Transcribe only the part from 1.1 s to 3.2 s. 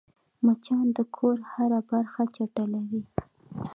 کور هره برخه چټلوي